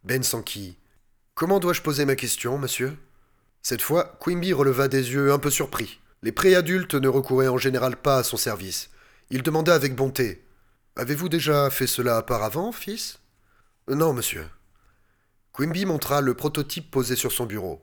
[0.04, 0.78] Ben s'enquit.
[1.34, 2.98] Comment dois-je poser ma question, monsieur?
[3.66, 6.00] Cette fois, Quimby releva des yeux un peu surpris.
[6.22, 8.92] Les préadultes ne recouraient en général pas à son service.
[9.32, 10.46] Il demanda avec bonté
[10.96, 13.18] Avez-vous déjà fait cela auparavant, fils?
[13.88, 14.46] Non, monsieur.
[15.52, 17.82] Quimby montra le prototype posé sur son bureau.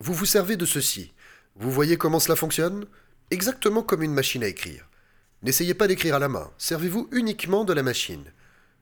[0.00, 1.12] Vous vous servez de ceci.
[1.54, 2.86] Vous voyez comment cela fonctionne?
[3.30, 4.88] Exactement comme une machine à écrire.
[5.44, 8.24] N'essayez pas d'écrire à la main, servez-vous uniquement de la machine.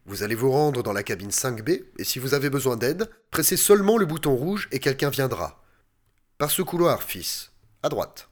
[0.06, 3.58] Vous allez vous rendre dans la cabine 5B, et si vous avez besoin d'aide, pressez
[3.58, 5.62] seulement le bouton rouge et quelqu'un viendra.
[6.38, 7.50] Par ce couloir, fils.
[7.82, 8.28] À droite.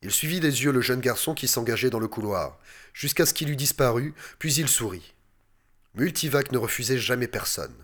[0.00, 2.58] Il suivit des yeux le jeune garçon qui s'engageait dans le couloir,
[2.94, 5.12] jusqu'à ce qu'il eût disparu, puis il sourit.
[5.94, 7.74] Multivac ne refusait jamais personne.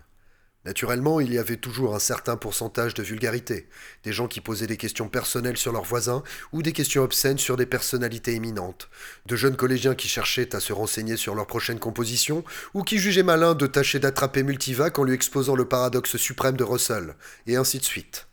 [0.64, 3.68] Naturellement, il y avait toujours un certain pourcentage de vulgarité,
[4.02, 6.22] des gens qui posaient des questions personnelles sur leurs voisins
[6.52, 8.88] ou des questions obscènes sur des personnalités éminentes,
[9.26, 13.22] de jeunes collégiens qui cherchaient à se renseigner sur leur prochaine composition ou qui jugeaient
[13.22, 17.14] malin de tâcher d'attraper Multivac en lui exposant le paradoxe suprême de Russell,
[17.46, 18.26] et ainsi de suite.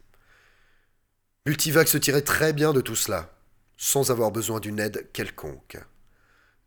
[1.46, 3.34] Multivac se tirait très bien de tout cela,
[3.78, 5.78] sans avoir besoin d'une aide quelconque.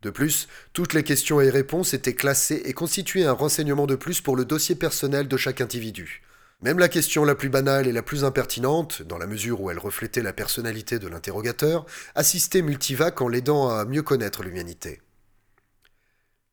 [0.03, 4.21] De plus, toutes les questions et réponses étaient classées et constituaient un renseignement de plus
[4.21, 6.23] pour le dossier personnel de chaque individu.
[6.63, 9.79] Même la question la plus banale et la plus impertinente, dans la mesure où elle
[9.79, 15.01] reflétait la personnalité de l'interrogateur, assistait Multivac en l'aidant à mieux connaître l'humanité.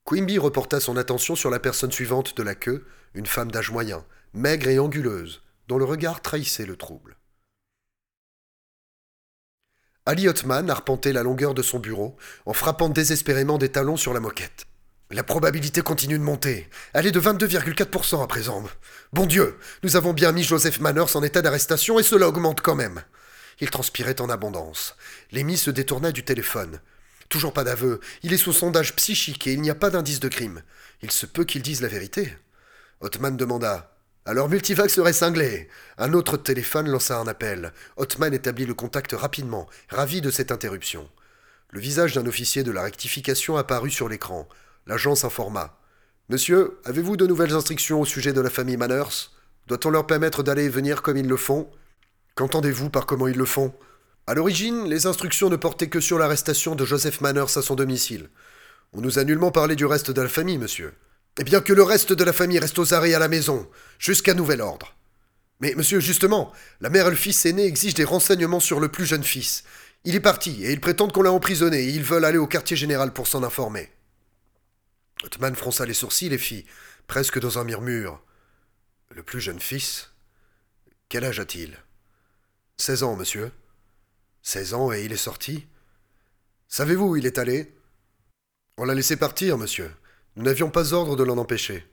[0.06, 4.04] Quimby reporta son attention sur la personne suivante de la queue, une femme d'âge moyen,
[4.34, 7.19] maigre et anguleuse, dont le regard trahissait le trouble.
[10.06, 14.20] Ali Hotman arpentait la longueur de son bureau en frappant désespérément des talons sur la
[14.20, 14.66] moquette.
[15.12, 16.70] La probabilité continue de monter.
[16.94, 18.64] Elle est de 22,4% à présent.
[19.12, 22.76] Bon Dieu, nous avons bien mis Joseph Manners en état d'arrestation et cela augmente quand
[22.76, 23.02] même.
[23.60, 24.96] Il transpirait en abondance.
[25.32, 26.80] L'émis se détourna du téléphone.
[27.28, 28.00] Toujours pas d'aveu.
[28.24, 30.62] Il est sous sondage psychique et il n'y a pas d'indice de crime.
[31.02, 32.36] Il se peut qu'il dise la vérité.
[33.02, 33.99] Hotman demanda
[34.30, 35.68] alors Multivac serait cinglé.
[35.98, 37.74] Un autre téléphone lança un appel.
[37.98, 41.10] Hotman établit le contact rapidement, ravi de cette interruption.
[41.72, 44.48] Le visage d'un officier de la rectification apparut sur l'écran.
[44.86, 45.80] L'agent s'informa.
[46.30, 49.32] Monsieur, avez-vous de nouvelles instructions au sujet de la famille Manners?
[49.66, 51.68] Doit-on leur permettre d'aller et venir comme ils le font?
[52.36, 53.74] Qu'entendez-vous par comment ils le font?
[54.28, 58.30] À l'origine, les instructions ne portaient que sur l'arrestation de Joseph Manners à son domicile.
[58.94, 60.94] On nous a nullement parlé du reste de la famille, monsieur.
[61.40, 64.34] Eh bien que le reste de la famille reste aux arrêts à la maison, jusqu'à
[64.34, 64.94] nouvel ordre.
[65.62, 69.06] Mais monsieur, justement, la mère et le fils aîné exigent des renseignements sur le plus
[69.06, 69.64] jeune fils.
[70.04, 72.76] Il est parti, et ils prétendent qu'on l'a emprisonné, et ils veulent aller au quartier
[72.76, 73.90] général pour s'en informer.
[75.24, 76.66] Otman fronça les sourcils et fit,
[77.08, 78.22] presque dans un murmure.
[79.10, 80.12] Le plus jeune fils
[81.08, 81.78] Quel âge a-t-il
[82.76, 83.52] Seize ans, monsieur.
[84.42, 85.68] Seize ans et il est sorti
[86.68, 87.74] Savez-vous où il est allé
[88.78, 89.90] On l'a laissé partir, monsieur.
[90.40, 91.86] Nous n'avions pas ordre de l'en empêcher.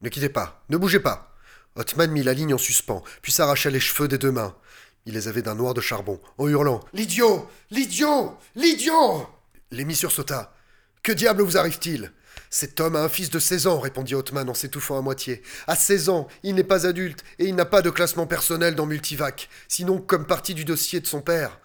[0.00, 1.32] Ne quittez pas, ne bougez pas.
[1.76, 4.56] Hotman mit la ligne en suspens, puis s'arracha les cheveux des deux mains.
[5.06, 9.28] Il les avait d'un noir de charbon, en hurlant L'idiot L'idiot L'idiot
[9.70, 10.52] L'émis sursauta.
[11.04, 12.10] Que diable vous arrive-t-il?
[12.50, 15.40] Cet homme a un fils de seize ans, répondit Hotman en s'étouffant à moitié.
[15.68, 18.86] À seize ans, il n'est pas adulte et il n'a pas de classement personnel dans
[18.86, 21.60] Multivac, sinon comme partie du dossier de son père.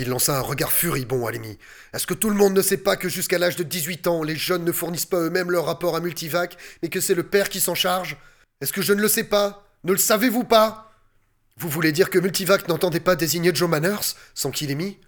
[0.00, 1.58] Il lança un regard furibond à Lémi.
[1.92, 4.36] Est-ce que tout le monde ne sait pas que jusqu'à l'âge de 18 ans, les
[4.36, 7.58] jeunes ne fournissent pas eux-mêmes leur rapport à Multivac, mais que c'est le père qui
[7.58, 8.16] s'en charge?
[8.60, 9.66] Est-ce que je ne le sais pas?
[9.82, 10.92] Ne le savez-vous pas?
[11.56, 14.98] Vous voulez dire que Multivac n'entendait pas désigner Joe Manners sans qu'il ait mis?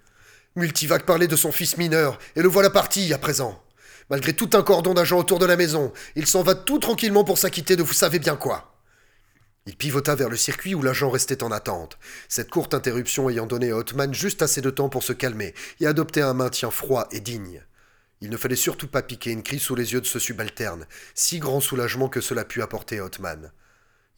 [0.57, 3.62] Multivac parlait de son fils mineur, et le voilà parti à présent.
[4.11, 7.38] Malgré tout un cordon d'agents autour de la maison, il s'en va tout tranquillement pour
[7.38, 8.69] s'acquitter de vous savez bien quoi.
[9.66, 13.70] Il pivota vers le circuit où l'agent restait en attente, cette courte interruption ayant donné
[13.70, 17.20] à Hotman juste assez de temps pour se calmer et adopter un maintien froid et
[17.20, 17.62] digne.
[18.22, 21.38] Il ne fallait surtout pas piquer une crise sous les yeux de ce subalterne, si
[21.38, 23.52] grand soulagement que cela put apporter à Hotman.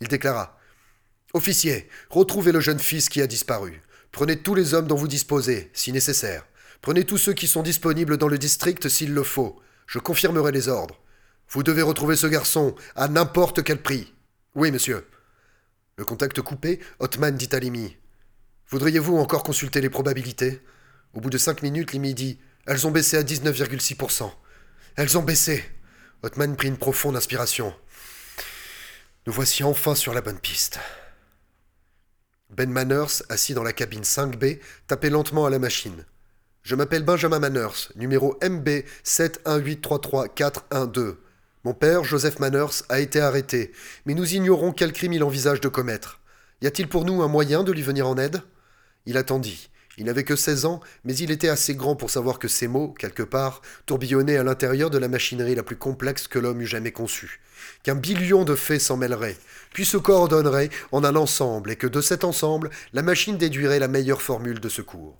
[0.01, 0.59] Il déclara
[1.35, 3.83] Officier, retrouvez le jeune fils qui a disparu.
[4.11, 6.45] Prenez tous les hommes dont vous disposez, si nécessaire.
[6.83, 9.61] Prenez tous ceux qui sont disponibles dans le district s'il le faut.
[9.87, 11.01] Je confirmerai les ordres.
[11.49, 14.13] Vous devez retrouver ce garçon, à n'importe quel prix.
[14.55, 15.07] Oui, monsieur.
[15.97, 17.97] Le contact coupé, Hotman dit à Limi
[18.69, 20.61] Voudriez-vous encore consulter les probabilités?
[21.13, 24.31] Au bout de cinq minutes, Limi dit Elles ont baissé à 19,6%.
[24.97, 25.63] Elles ont baissé
[26.23, 27.75] Hotman prit une profonde inspiration.
[29.27, 30.79] Nous voici enfin sur la bonne piste.
[32.51, 36.05] Ben Manners, assis dans la cabine 5B, tapait lentement à la machine.
[36.63, 38.69] Je m'appelle Benjamin Manners, numéro MB
[39.05, 41.17] 718334112.
[41.65, 43.71] Mon père, Joseph Manners, a été arrêté,
[44.05, 46.21] mais nous ignorons quel crime il envisage de commettre.
[46.61, 48.43] Y a-t-il pour nous un moyen de lui venir en aide?
[49.07, 49.71] Il attendit.
[49.97, 52.93] Il n'avait que 16 ans, mais il était assez grand pour savoir que ces mots,
[52.99, 56.91] quelque part, tourbillonnaient à l'intérieur de la machinerie la plus complexe que l'homme eût jamais
[56.91, 57.41] conçue.
[57.85, 59.37] Qu'un billion de faits s'en mêleraient,
[59.73, 63.87] puis se coordonneraient en un ensemble, et que de cet ensemble, la machine déduirait la
[63.87, 65.17] meilleure formule de secours.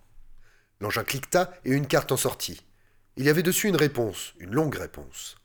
[0.81, 2.63] L'engin cliqueta et une carte en sortit.
[3.17, 5.37] Il y avait dessus une réponse, une longue réponse.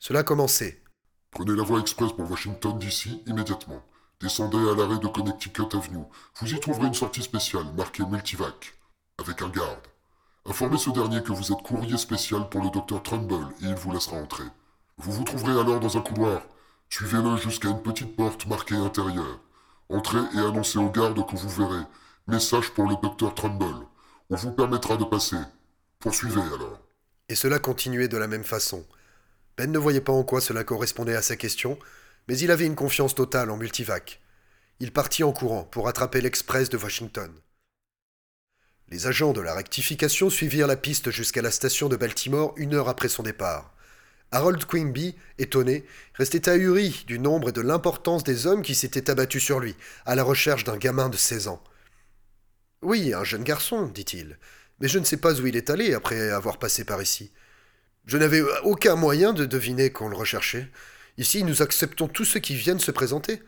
[0.00, 0.82] Cela commençait.
[1.30, 3.84] Prenez la voie express pour Washington d'ici immédiatement.
[4.18, 6.04] Descendez à l'arrêt de Connecticut Avenue.
[6.36, 8.74] Vous y trouverez une sortie spéciale marquée Multivac,
[9.18, 9.86] avec un garde.
[10.46, 13.92] Informez ce dernier que vous êtes courrier spécial pour le docteur Trumbull et il vous
[13.92, 14.44] laissera entrer.
[14.96, 16.40] Vous vous trouverez alors dans un couloir.
[16.88, 19.38] Suivez-le jusqu'à une petite porte marquée intérieur.
[19.90, 21.84] Entrez et annoncez au garde que vous verrez.
[22.26, 23.86] Message pour le docteur Trumbull.
[24.30, 25.36] On vous permettra de passer.
[25.98, 26.80] Poursuivez alors.
[27.28, 28.82] Et cela continuait de la même façon.
[29.56, 31.78] Ben ne voyait pas en quoi cela correspondait à sa question,
[32.28, 34.20] mais il avait une confiance totale en Multivac.
[34.80, 37.32] Il partit en courant pour attraper l'express de Washington.
[38.88, 42.88] Les agents de la rectification suivirent la piste jusqu'à la station de Baltimore une heure
[42.88, 43.74] après son départ.
[44.32, 45.84] Harold Quimby, étonné,
[46.14, 50.14] restait ahuri du nombre et de l'importance des hommes qui s'étaient abattus sur lui, à
[50.14, 51.62] la recherche d'un gamin de 16 ans.
[52.82, 54.38] Oui, un jeune garçon, dit-il,
[54.80, 57.32] mais je ne sais pas où il est allé après avoir passé par ici.
[58.10, 60.68] Je n'avais aucun moyen de deviner qu'on le recherchait.
[61.16, 63.40] Ici, nous acceptons tous ceux qui viennent se présenter.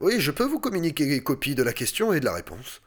[0.00, 2.82] Oui, je peux vous communiquer une copie de la question et de la réponse.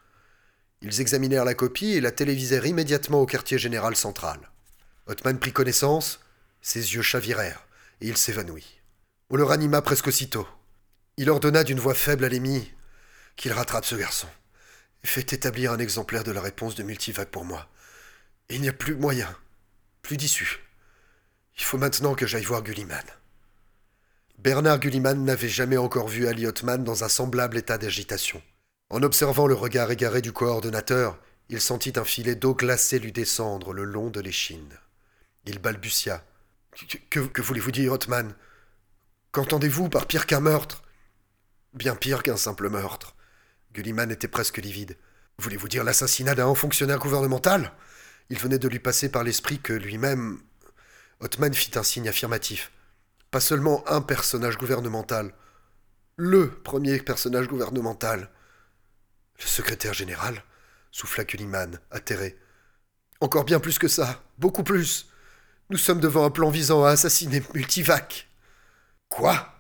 [0.83, 4.39] Ils examinèrent la copie et la télévisèrent immédiatement au quartier général central.
[5.07, 6.19] Hotman prit connaissance,
[6.61, 7.65] ses yeux chavirèrent,
[8.01, 8.79] et il s'évanouit.
[9.31, 10.47] On le ranima presque aussitôt.
[11.17, 12.71] Il ordonna d'une voix faible à l'émis
[13.35, 14.27] qu'il rattrape ce garçon
[15.03, 17.67] fait établir un exemplaire de la réponse de Multivac pour moi.
[18.49, 19.33] Il n'y a plus moyen,
[20.01, 20.68] plus d'issue.
[21.59, 23.03] Il faut maintenant que j'aille voir Gulliman.
[24.37, 28.41] Bernard Gulliman n'avait jamais encore vu Ali Hotman dans un semblable état d'agitation.
[28.89, 31.19] En observant le regard égaré du coordonnateur,
[31.49, 34.73] il sentit un filet d'eau glacée lui descendre le long de l'échine.
[35.45, 36.23] Il balbutia.
[37.09, 38.33] Que, que voulez-vous dire, Hotman
[39.31, 40.83] Qu'entendez-vous par pire qu'un meurtre?
[41.73, 43.15] Bien pire qu'un simple meurtre.
[43.73, 44.97] Gulliman était presque livide.
[45.39, 47.73] Voulez-vous dire l'assassinat d'un haut fonctionnaire gouvernemental?
[48.29, 50.39] Il venait de lui passer par l'esprit que lui-même
[51.21, 52.71] Othman fit un signe affirmatif.
[53.31, 55.33] Pas seulement un personnage gouvernemental,
[56.15, 58.29] le premier personnage gouvernemental.
[59.39, 60.43] Le secrétaire général
[60.91, 62.37] souffla Kuliman, atterré.
[63.21, 65.09] Encore bien plus que ça, beaucoup plus.
[65.69, 68.27] Nous sommes devant un plan visant à assassiner Multivac.
[69.07, 69.53] Quoi?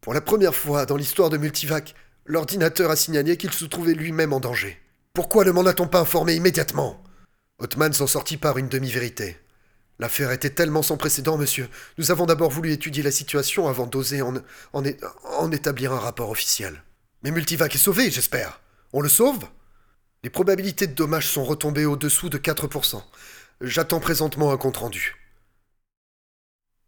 [0.00, 4.32] Pour la première fois dans l'histoire de Multivac, l'ordinateur a signalé qu'il se trouvait lui-même
[4.32, 4.80] en danger.
[5.14, 7.02] Pourquoi ne m'en a-t-on pas informé immédiatement?
[7.58, 9.36] Othman s'en sortit par une demi-vérité.
[9.98, 11.68] L'affaire était tellement sans précédent, monsieur.
[11.98, 16.84] Nous avons d'abord voulu étudier la situation avant d'oser en, établir un rapport officiel.
[17.22, 18.60] Mais Multivac est sauvé, j'espère.
[18.92, 19.44] On le sauve?
[20.22, 23.02] Les probabilités de dommages sont retombées au-dessous de 4%.
[23.60, 25.16] J'attends présentement un compte-rendu.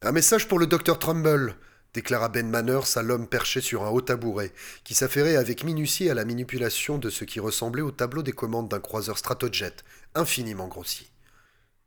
[0.02, 1.56] Un message pour le docteur Trumbull,
[1.92, 4.52] déclara Ben Manners à l'homme perché sur un haut tabouret,
[4.84, 8.68] qui s'affairait avec minutie à la manipulation de ce qui ressemblait au tableau des commandes
[8.68, 9.74] d'un croiseur stratojet,
[10.14, 11.10] infiniment grossi.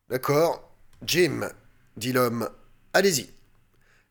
[0.09, 0.72] D'accord,
[1.05, 1.49] Jim,
[1.97, 2.49] dit l'homme,
[2.93, 3.29] allez-y.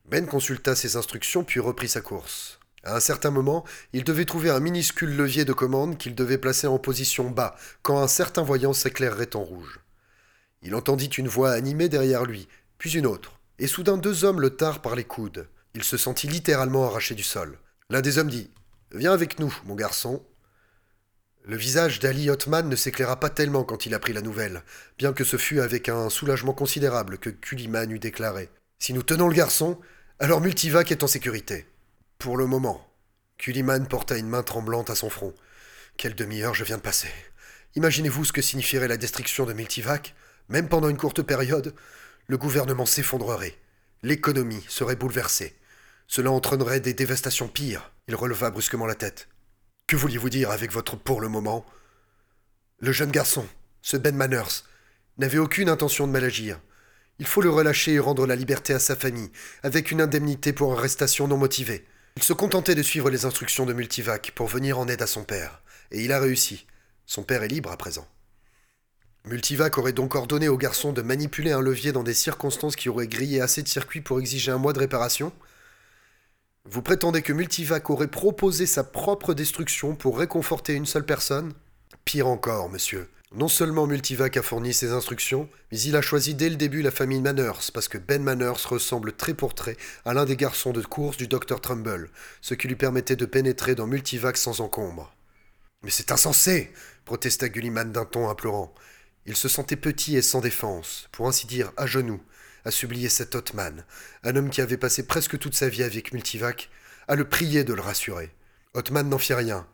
[0.05, 2.59] Ben consulta ses instructions puis reprit sa course.
[2.83, 6.67] À un certain moment, il devait trouver un minuscule levier de commande qu'il devait placer
[6.67, 9.79] en position bas quand un certain voyant s'éclairerait en rouge.
[10.61, 14.51] Il entendit une voix animée derrière lui, puis une autre, et soudain deux hommes le
[14.51, 15.47] tarent par les coudes.
[15.73, 17.57] Il se sentit littéralement arraché du sol.
[17.89, 18.51] L'un des hommes dit
[18.91, 20.23] Viens avec nous, mon garçon.
[21.45, 24.63] Le visage d'Ali Othman ne s'éclaira pas tellement quand il apprit la nouvelle,
[24.97, 28.49] bien que ce fût avec un soulagement considérable que Kuliman eut déclaré.
[28.79, 29.77] Si nous tenons le garçon,
[30.19, 31.65] alors Multivac est en sécurité.
[32.17, 32.89] Pour le moment.
[33.37, 35.33] Kuliman porta une main tremblante à son front.
[35.97, 37.11] Quelle demi-heure je viens de passer.
[37.75, 40.15] Imaginez-vous ce que signifierait la destruction de Multivac
[40.47, 41.75] Même pendant une courte période,
[42.27, 43.57] le gouvernement s'effondrerait.
[44.01, 45.57] L'économie serait bouleversée.
[46.07, 47.91] Cela entraînerait des dévastations pires.
[48.07, 49.27] Il releva brusquement la tête.
[49.87, 51.65] Que vouliez-vous dire avec votre pour le moment?
[52.79, 53.45] Le jeune garçon,
[53.81, 54.63] ce Ben Manners,
[55.17, 56.59] n'avait aucune intention de mal agir.
[57.19, 60.73] Il faut le relâcher et rendre la liberté à sa famille, avec une indemnité pour
[60.73, 61.85] arrestation non motivée.
[62.15, 65.23] Il se contentait de suivre les instructions de Multivac pour venir en aide à son
[65.23, 66.65] père, et il a réussi.
[67.05, 68.07] Son père est libre à présent.
[69.25, 73.07] Multivac aurait donc ordonné au garçon de manipuler un levier dans des circonstances qui auraient
[73.07, 75.33] grillé assez de circuits pour exiger un mois de réparation?
[76.65, 81.53] Vous prétendez que Multivac aurait proposé sa propre destruction pour réconforter une seule personne?
[82.05, 83.09] Pire encore, monsieur.
[83.35, 86.91] Non seulement Multivac a fourni ses instructions, mais il a choisi dès le début la
[86.91, 90.81] famille Manners, parce que Ben Manners ressemble trait pour trait à l'un des garçons de
[90.81, 92.09] course du Dr Trumbull,
[92.41, 95.13] ce qui lui permettait de pénétrer dans Multivac sans encombre.
[95.83, 96.71] Mais c'est insensé
[97.05, 98.73] protesta Gulliman d'un ton implorant.
[99.25, 102.21] Il se sentait petit et sans défense, pour ainsi dire à genoux,
[102.65, 103.83] à s'oublier cet Othman,
[104.23, 106.69] un homme qui avait passé presque toute sa vie avec Multivac,
[107.07, 108.31] à le prier de le rassurer.
[108.73, 109.67] Othman n'en fit rien.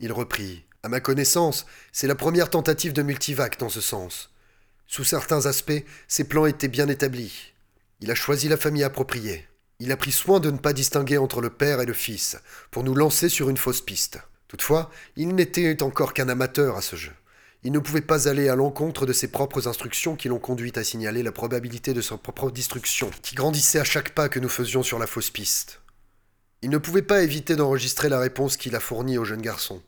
[0.00, 0.64] Il reprit.
[0.82, 4.30] À ma connaissance, c'est la première tentative de Multivac dans ce sens.
[4.86, 7.54] Sous certains aspects, ses plans étaient bien établis.
[8.00, 9.48] Il a choisi la famille appropriée.
[9.80, 12.36] Il a pris soin de ne pas distinguer entre le père et le fils,
[12.70, 14.18] pour nous lancer sur une fausse piste.
[14.46, 17.12] Toutefois, il n'était encore qu'un amateur à ce jeu.
[17.66, 20.84] Il ne pouvait pas aller à l'encontre de ses propres instructions qui l'ont conduit à
[20.84, 24.82] signaler la probabilité de sa propre destruction, qui grandissait à chaque pas que nous faisions
[24.82, 25.80] sur la fausse piste.
[26.60, 29.82] Il ne pouvait pas éviter d'enregistrer la réponse qu'il a fournie au jeune garçon.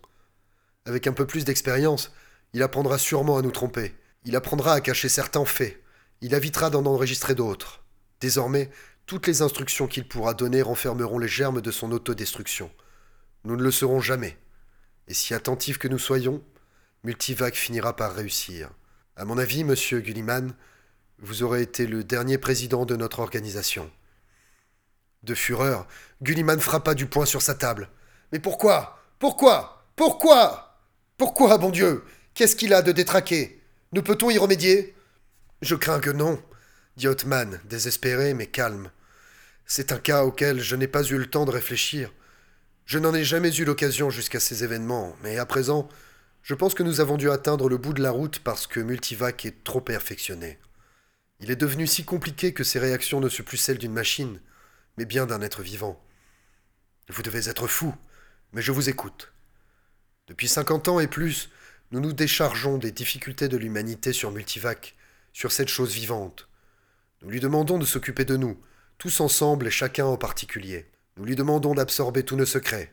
[0.87, 2.13] Avec un peu plus d'expérience,
[2.55, 3.95] il apprendra sûrement à nous tromper.
[4.25, 5.79] Il apprendra à cacher certains faits.
[6.23, 7.85] Il évitera d'en enregistrer d'autres.
[8.21, 8.71] Désormais,
[9.05, 12.71] toutes les instructions qu'il pourra donner renfermeront les germes de son autodestruction.
[13.45, 14.39] Nous ne le serons jamais.
[15.09, 16.43] Et si attentifs que nous soyons,
[17.05, 18.71] Multivac finira par réussir.
[19.17, 20.53] À mon avis, monsieur Gulliman,
[21.19, 23.91] vous aurez été le dernier président de notre organisation.
[25.23, 25.87] De fureur,
[26.23, 27.89] Gulliman frappa du poing sur sa table.
[28.33, 28.99] Mais pourquoi?
[29.19, 29.87] Pourquoi?
[29.97, 30.81] Pourquoi?
[31.17, 32.05] Pourquoi, bon Dieu?
[32.35, 33.63] Qu'est-ce qu'il a de détraqué?
[33.93, 34.95] Ne peut-on y remédier?
[35.63, 36.43] Je crains que non,
[36.97, 38.91] dit Othman, désespéré mais calme.
[39.65, 42.13] C'est un cas auquel je n'ai pas eu le temps de réfléchir.
[42.85, 45.89] Je n'en ai jamais eu l'occasion jusqu'à ces événements, mais à présent,
[46.47, 49.45] je pense que nous avons dû atteindre le bout de la route parce que Multivac
[49.45, 50.61] est trop perfectionné.
[51.41, 54.41] Il est devenu si compliqué que ses réactions ne sont plus celles d'une machine,
[54.97, 56.01] mais bien d'un être vivant.
[57.09, 57.93] Vous devez être fou,
[58.53, 59.33] mais je vous écoute.
[60.29, 61.51] Depuis cinquante ans et plus,
[61.91, 64.95] nous nous déchargeons des difficultés de l'humanité sur Multivac,
[65.33, 66.49] sur cette chose vivante.
[67.23, 68.57] Nous lui demandons de s'occuper de nous,
[68.99, 70.87] tous ensemble et chacun en particulier.
[71.17, 72.93] Nous lui demandons d'absorber tous nos secrets,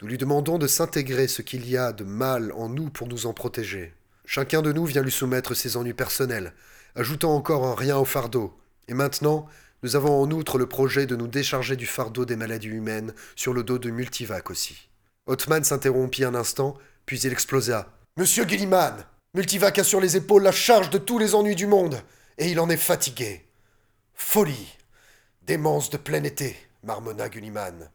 [0.00, 3.26] nous lui demandons de s'intégrer ce qu'il y a de mal en nous pour nous
[3.26, 3.94] en protéger.
[4.24, 6.52] Chacun de nous vient lui soumettre ses ennuis personnels,
[6.94, 8.56] ajoutant encore un rien au fardeau.
[8.86, 9.48] Et maintenant,
[9.82, 13.52] nous avons en outre le projet de nous décharger du fardeau des maladies humaines sur
[13.52, 14.88] le dos de Multivac aussi.
[15.26, 17.88] Othman s'interrompit un instant, puis il explosa.
[18.16, 22.00] Monsieur Gilliman Multivac a sur les épaules la charge de tous les ennuis du monde,
[22.38, 23.46] et il en est fatigué.
[24.14, 24.76] Folie
[25.42, 27.90] Démence de plein été, marmonna Gulliman.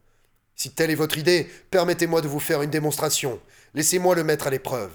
[0.55, 3.39] Si telle est votre idée, permettez-moi de vous faire une démonstration.
[3.73, 4.91] Laissez-moi le mettre à l'épreuve.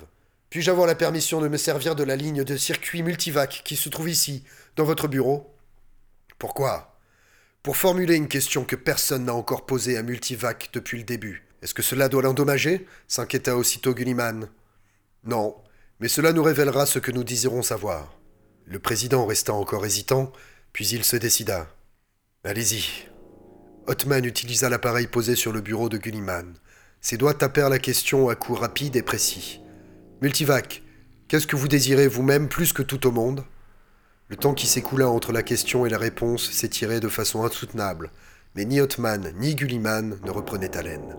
[0.51, 3.89] Puis-je avoir la permission de me servir de la ligne de circuit multivac qui se
[3.89, 4.45] trouve ici,
[4.77, 5.55] dans votre bureau?
[6.39, 6.99] Pourquoi?
[7.63, 11.45] Pour formuler une question que personne n'a encore posée à Multivac depuis le début.
[11.61, 12.87] Est-ce que cela doit l'endommager?
[13.09, 14.49] s'inquiéta aussitôt Gulliman.
[15.25, 15.57] Non,
[16.01, 18.17] mais cela nous révélera ce que nous désirons savoir.
[18.67, 20.33] Le président resta encore hésitant,
[20.73, 21.69] puis il se décida.
[22.45, 23.08] Allez-y.
[23.89, 26.53] Hotman utilisa l'appareil posé sur le bureau de Gulliman.
[27.01, 29.63] Ses doigts tapèrent la question à coups rapides et précis.
[30.21, 30.83] Multivac,
[31.27, 33.47] qu'est-ce que vous désirez vous-même plus que tout au monde?
[34.29, 38.11] Le temps qui s'écoula entre la question et la réponse s'étirait de façon insoutenable,
[38.55, 41.17] mais ni Hotman ni Gulliman ne reprenaient haleine.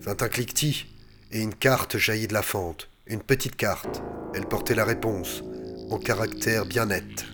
[0.00, 0.86] Vint un cliquetis,
[1.30, 2.88] et une carte jaillit de la fente.
[3.06, 4.02] Une petite carte.
[4.34, 5.42] Elle portait la réponse,
[5.90, 7.26] en caractère bien net.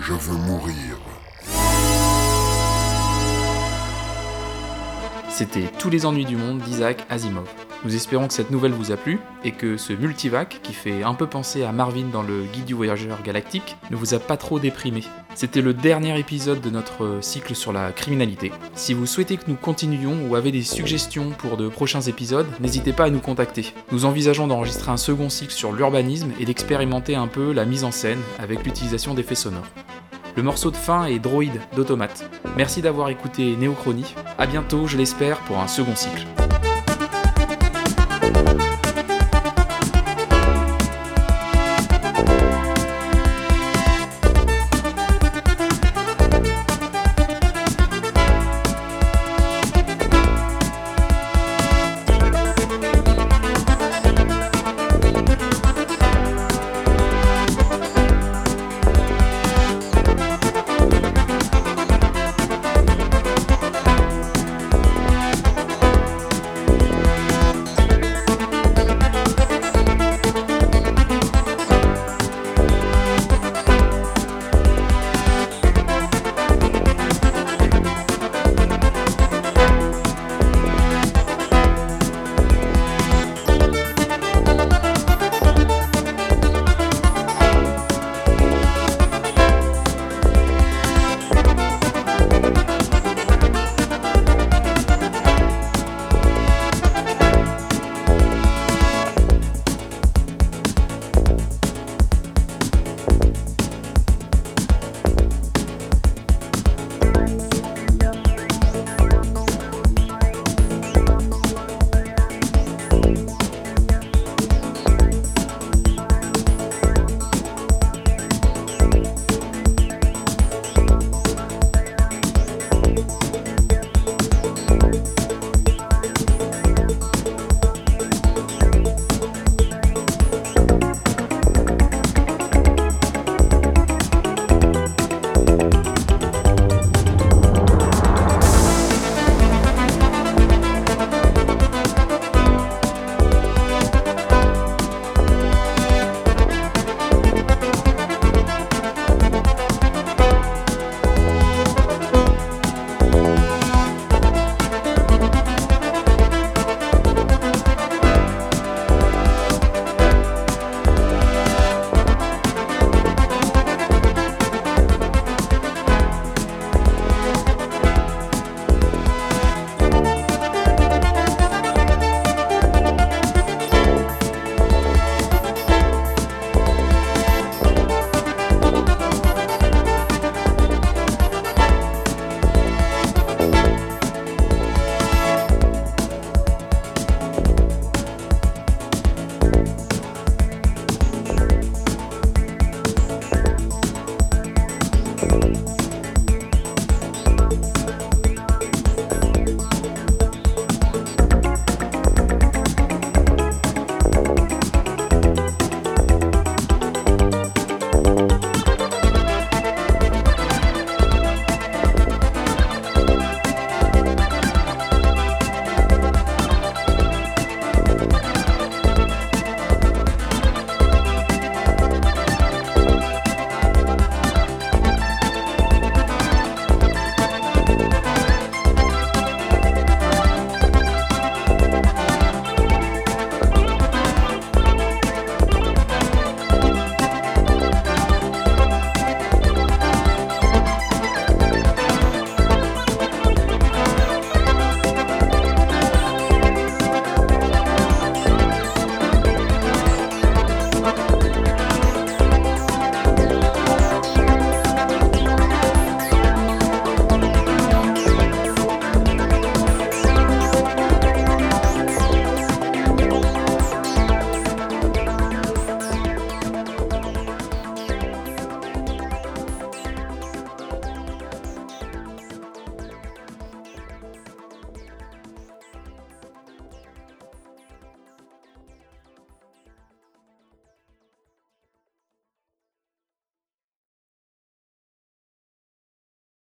[0.00, 1.19] Je veux mourir.
[5.30, 7.48] C'était Tous les ennuis du monde d'Isaac Asimov.
[7.84, 11.14] Nous espérons que cette nouvelle vous a plu et que ce multivac, qui fait un
[11.14, 14.58] peu penser à Marvin dans le Guide du voyageur galactique, ne vous a pas trop
[14.58, 15.02] déprimé.
[15.34, 18.50] C'était le dernier épisode de notre cycle sur la criminalité.
[18.74, 22.92] Si vous souhaitez que nous continuions ou avez des suggestions pour de prochains épisodes, n'hésitez
[22.92, 23.72] pas à nous contacter.
[23.92, 27.92] Nous envisageons d'enregistrer un second cycle sur l'urbanisme et d'expérimenter un peu la mise en
[27.92, 29.68] scène avec l'utilisation d'effets sonores.
[30.36, 32.24] Le morceau de fin est Droïde d'Automate.
[32.56, 34.14] Merci d'avoir écouté Néochronie.
[34.38, 36.26] A bientôt, je l'espère, pour un second cycle.